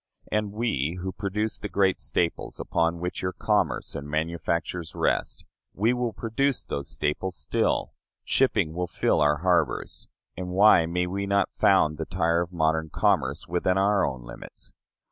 And 0.31 0.51
we 0.51 0.97
who 0.99 1.11
produce 1.11 1.59
the 1.59 1.69
great 1.69 1.99
staples 1.99 2.59
upon 2.59 2.99
which 2.99 3.21
your 3.21 3.33
commerce 3.33 3.93
and 3.93 4.09
manufactures 4.09 4.95
rest, 4.95 5.45
we 5.75 5.93
will 5.93 6.11
produce 6.11 6.65
those 6.65 6.89
staples 6.89 7.35
still; 7.37 7.93
shipping 8.25 8.73
will 8.73 8.87
fill 8.87 9.21
our 9.21 9.37
harbors; 9.43 10.07
and 10.35 10.49
why 10.49 10.87
may 10.87 11.05
we 11.05 11.27
not 11.27 11.53
found 11.53 11.99
the 11.99 12.05
Tyre 12.07 12.41
of 12.41 12.51
modern 12.51 12.89
commerce 12.89 13.47
within 13.47 13.77
our 13.77 14.03
own 14.03 14.23
limits? 14.23 14.71